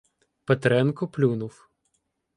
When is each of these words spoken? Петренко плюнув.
Петренко 0.45 1.07
плюнув. 1.07 1.69